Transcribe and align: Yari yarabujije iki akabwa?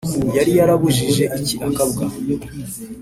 Yari 0.35 0.51
yarabujije 0.59 1.23
iki 1.37 1.55
akabwa? 1.67 2.05